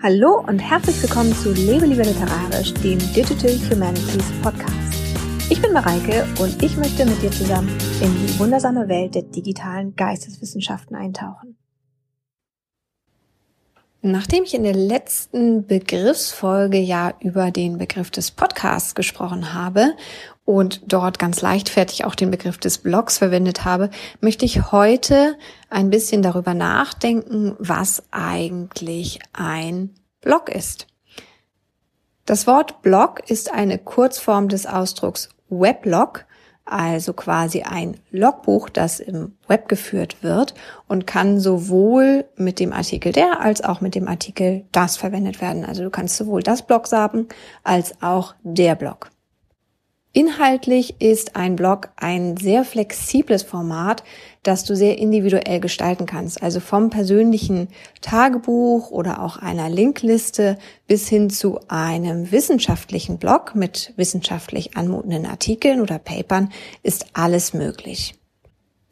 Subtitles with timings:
[0.00, 4.94] Hallo und herzlich willkommen zu Lebe lieber literarisch, dem Digital Humanities Podcast.
[5.50, 7.68] Ich bin Mareike und ich möchte mit dir zusammen
[8.00, 11.57] in die wundersame Welt der digitalen Geisteswissenschaften eintauchen.
[14.00, 19.94] Nachdem ich in der letzten Begriffsfolge ja über den Begriff des Podcasts gesprochen habe
[20.44, 23.90] und dort ganz leichtfertig auch den Begriff des Blogs verwendet habe,
[24.20, 25.36] möchte ich heute
[25.68, 29.90] ein bisschen darüber nachdenken, was eigentlich ein
[30.20, 30.86] Blog ist.
[32.24, 36.24] Das Wort Blog ist eine Kurzform des Ausdrucks Weblog
[36.70, 40.54] also quasi ein Logbuch, das im Web geführt wird
[40.86, 45.64] und kann sowohl mit dem Artikel der als auch mit dem Artikel das verwendet werden.
[45.64, 47.28] Also du kannst sowohl das Blog sagen
[47.64, 49.10] als auch der Blog.
[50.18, 54.02] Inhaltlich ist ein Blog ein sehr flexibles Format,
[54.42, 56.42] das du sehr individuell gestalten kannst.
[56.42, 57.68] Also vom persönlichen
[58.00, 60.58] Tagebuch oder auch einer Linkliste
[60.88, 66.50] bis hin zu einem wissenschaftlichen Blog mit wissenschaftlich anmutenden Artikeln oder Papern
[66.82, 68.17] ist alles möglich.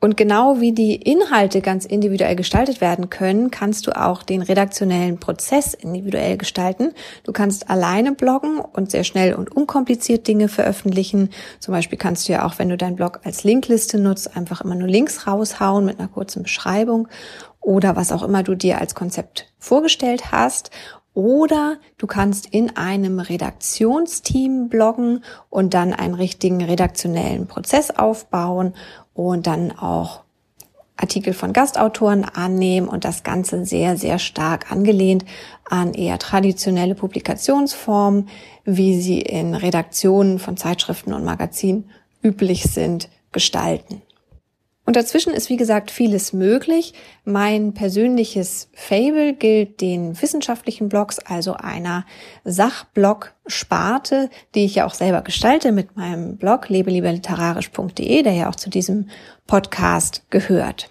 [0.00, 5.18] Und genau wie die Inhalte ganz individuell gestaltet werden können, kannst du auch den redaktionellen
[5.18, 6.92] Prozess individuell gestalten.
[7.24, 11.30] Du kannst alleine bloggen und sehr schnell und unkompliziert Dinge veröffentlichen.
[11.58, 14.76] Zum Beispiel kannst du ja auch, wenn du deinen Blog als Linkliste nutzt, einfach immer
[14.76, 17.08] nur Links raushauen mit einer kurzen Beschreibung
[17.60, 20.70] oder was auch immer du dir als Konzept vorgestellt hast.
[21.18, 28.72] Oder du kannst in einem Redaktionsteam bloggen und dann einen richtigen redaktionellen Prozess aufbauen
[29.14, 30.20] und dann auch
[30.96, 35.24] Artikel von Gastautoren annehmen und das Ganze sehr, sehr stark angelehnt
[35.68, 38.28] an eher traditionelle Publikationsformen,
[38.64, 41.90] wie sie in Redaktionen von Zeitschriften und Magazinen
[42.22, 44.02] üblich sind, gestalten.
[44.88, 46.94] Und dazwischen ist, wie gesagt, vieles möglich.
[47.26, 52.06] Mein persönliches Fable gilt den wissenschaftlichen Blogs, also einer
[52.44, 58.70] Sachblog-Sparte, die ich ja auch selber gestalte mit meinem Blog lebelieberliterarisch.de, der ja auch zu
[58.70, 59.10] diesem
[59.46, 60.88] Podcast gehört.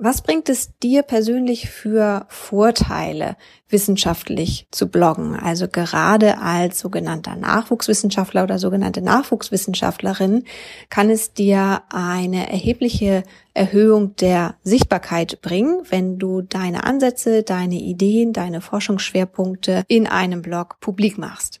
[0.00, 3.36] Was bringt es dir persönlich für Vorteile,
[3.68, 5.34] wissenschaftlich zu bloggen?
[5.34, 10.44] Also gerade als sogenannter Nachwuchswissenschaftler oder sogenannte Nachwuchswissenschaftlerin
[10.88, 18.32] kann es dir eine erhebliche Erhöhung der Sichtbarkeit bringen, wenn du deine Ansätze, deine Ideen,
[18.32, 21.60] deine Forschungsschwerpunkte in einem Blog publik machst.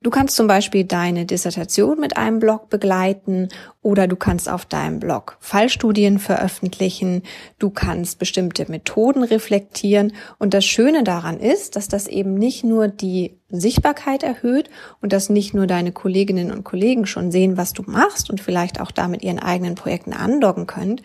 [0.00, 3.48] Du kannst zum Beispiel deine Dissertation mit einem Blog begleiten
[3.82, 7.24] oder du kannst auf deinem Blog Fallstudien veröffentlichen,
[7.58, 12.86] du kannst bestimmte Methoden reflektieren und das Schöne daran ist, dass das eben nicht nur
[12.86, 14.70] die Sichtbarkeit erhöht
[15.02, 18.80] und dass nicht nur deine Kolleginnen und Kollegen schon sehen, was du machst und vielleicht
[18.80, 21.02] auch damit ihren eigenen Projekten andocken könnt,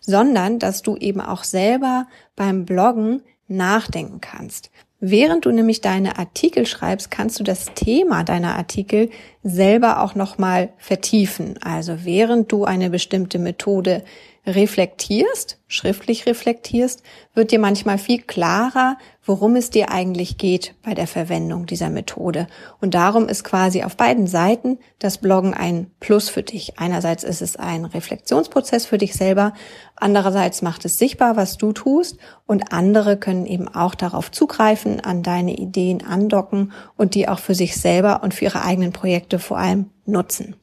[0.00, 2.06] sondern dass du eben auch selber
[2.36, 4.70] beim Bloggen nachdenken kannst.
[5.00, 9.10] Während du nämlich deine Artikel schreibst, kannst du das Thema deiner Artikel
[9.42, 11.58] selber auch nochmal vertiefen.
[11.62, 14.02] Also während du eine bestimmte Methode
[14.46, 17.02] reflektierst, schriftlich reflektierst,
[17.34, 22.46] wird dir manchmal viel klarer, worum es dir eigentlich geht bei der Verwendung dieser Methode.
[22.80, 26.78] Und darum ist quasi auf beiden Seiten das Bloggen ein Plus für dich.
[26.78, 29.52] Einerseits ist es ein Reflexionsprozess für dich selber,
[29.96, 35.24] andererseits macht es sichtbar, was du tust und andere können eben auch darauf zugreifen, an
[35.24, 39.58] deine Ideen andocken und die auch für sich selber und für ihre eigenen Projekte vor
[39.58, 40.54] allem nutzen.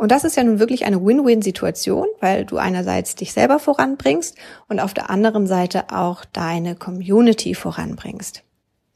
[0.00, 4.34] Und das ist ja nun wirklich eine Win-Win-Situation, weil du einerseits dich selber voranbringst
[4.66, 8.42] und auf der anderen Seite auch deine Community voranbringst.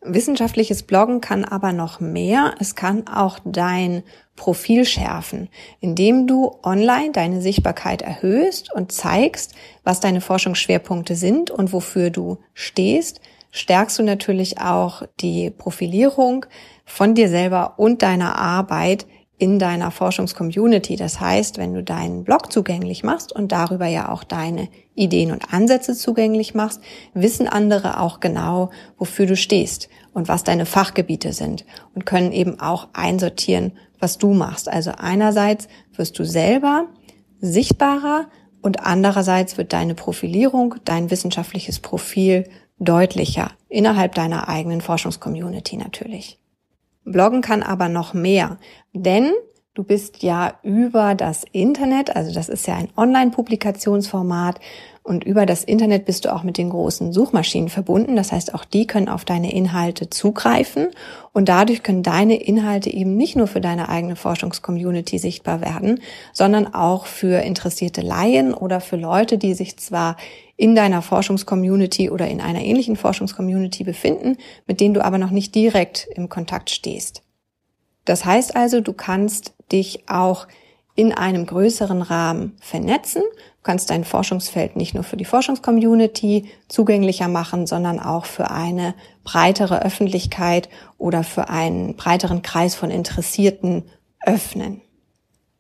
[0.00, 2.54] Wissenschaftliches Bloggen kann aber noch mehr.
[2.58, 4.02] Es kann auch dein
[4.34, 11.74] Profil schärfen, indem du online deine Sichtbarkeit erhöhst und zeigst, was deine Forschungsschwerpunkte sind und
[11.74, 16.46] wofür du stehst, stärkst du natürlich auch die Profilierung
[16.86, 19.04] von dir selber und deiner Arbeit
[19.44, 20.96] in deiner Forschungscommunity.
[20.96, 25.52] Das heißt, wenn du deinen Blog zugänglich machst und darüber ja auch deine Ideen und
[25.52, 26.80] Ansätze zugänglich machst,
[27.12, 32.58] wissen andere auch genau, wofür du stehst und was deine Fachgebiete sind und können eben
[32.58, 34.66] auch einsortieren, was du machst.
[34.66, 36.86] Also einerseits wirst du selber
[37.42, 38.28] sichtbarer
[38.62, 42.44] und andererseits wird deine Profilierung, dein wissenschaftliches Profil
[42.78, 46.38] deutlicher innerhalb deiner eigenen Forschungscommunity natürlich.
[47.04, 48.58] Bloggen kann aber noch mehr,
[48.92, 49.32] denn
[49.74, 54.60] du bist ja über das Internet, also das ist ja ein Online-Publikationsformat,
[55.06, 58.16] Und über das Internet bist du auch mit den großen Suchmaschinen verbunden.
[58.16, 60.88] Das heißt, auch die können auf deine Inhalte zugreifen.
[61.34, 66.00] Und dadurch können deine Inhalte eben nicht nur für deine eigene Forschungscommunity sichtbar werden,
[66.32, 70.16] sondern auch für interessierte Laien oder für Leute, die sich zwar
[70.56, 75.54] in deiner Forschungscommunity oder in einer ähnlichen Forschungscommunity befinden, mit denen du aber noch nicht
[75.54, 77.22] direkt im Kontakt stehst.
[78.06, 80.46] Das heißt also, du kannst dich auch
[80.94, 83.22] in einem größeren Rahmen vernetzen.
[83.22, 88.94] Du kannst dein Forschungsfeld nicht nur für die Forschungscommunity zugänglicher machen, sondern auch für eine
[89.24, 90.68] breitere Öffentlichkeit
[90.98, 93.84] oder für einen breiteren Kreis von Interessierten
[94.20, 94.82] öffnen.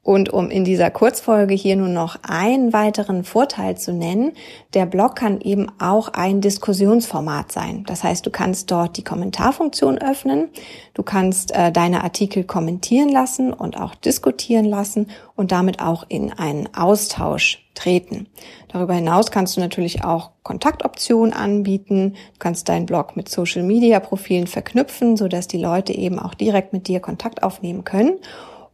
[0.04, 4.32] Und um in dieser Kurzfolge hier nur noch einen weiteren Vorteil zu nennen,
[4.74, 7.84] der Blog kann eben auch ein Diskussionsformat sein.
[7.86, 10.50] Das heißt, du kannst dort die Kommentarfunktion öffnen,
[10.92, 16.32] du kannst äh, deine Artikel kommentieren lassen und auch diskutieren lassen und damit auch in
[16.34, 18.28] einen Austausch treten.
[18.68, 22.10] Darüber hinaus kannst du natürlich auch Kontaktoptionen anbieten.
[22.10, 26.74] Du kannst deinen Blog mit Social Media Profilen verknüpfen, sodass die Leute eben auch direkt
[26.74, 28.18] mit dir Kontakt aufnehmen können.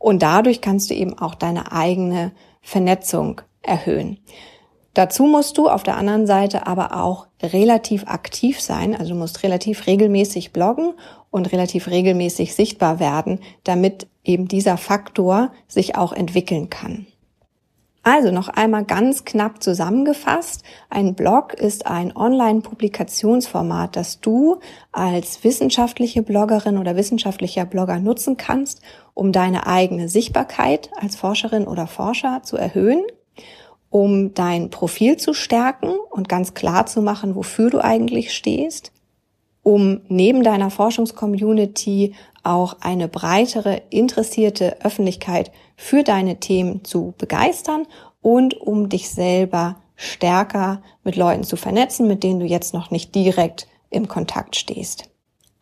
[0.00, 2.32] Und dadurch kannst du eben auch deine eigene
[2.62, 4.19] Vernetzung erhöhen.
[4.94, 9.87] Dazu musst du auf der anderen Seite aber auch relativ aktiv sein, also musst relativ
[9.87, 10.94] regelmäßig bloggen
[11.31, 17.06] und relativ regelmäßig sichtbar werden, damit eben dieser Faktor sich auch entwickeln kann.
[18.02, 20.62] Also noch einmal ganz knapp zusammengefasst.
[20.88, 24.61] Ein Blog ist ein Online-Publikationsformat, das du
[24.91, 28.81] als wissenschaftliche Bloggerin oder wissenschaftlicher Blogger nutzen kannst,
[29.12, 33.02] um deine eigene Sichtbarkeit als Forscherin oder Forscher zu erhöhen,
[33.91, 38.93] um dein Profil zu stärken und ganz klar zu machen, wofür du eigentlich stehst,
[39.62, 47.86] um neben deiner Forschungscommunity auch eine breitere, interessierte Öffentlichkeit für deine Themen zu begeistern
[48.22, 53.14] und um dich selber stärker mit Leuten zu vernetzen, mit denen du jetzt noch nicht
[53.14, 55.10] direkt im Kontakt stehst.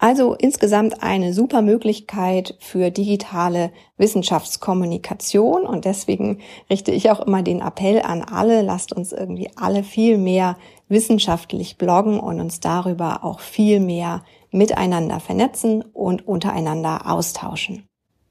[0.00, 6.38] Also insgesamt eine super Möglichkeit für digitale Wissenschaftskommunikation und deswegen
[6.70, 10.56] richte ich auch immer den Appell an alle, lasst uns irgendwie alle viel mehr
[10.88, 17.85] wissenschaftlich bloggen und uns darüber auch viel mehr miteinander vernetzen und untereinander austauschen.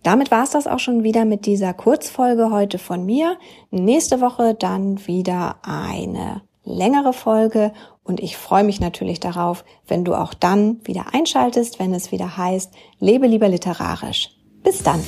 [0.03, 3.37] Damit war es das auch schon wieder mit dieser Kurzfolge heute von mir.
[3.71, 7.73] Nächste Woche dann wieder eine längere Folge
[8.03, 12.37] und ich freue mich natürlich darauf, wenn du auch dann wieder einschaltest, wenn es wieder
[12.37, 14.29] heißt, lebe lieber literarisch.
[14.63, 15.03] Bis dann!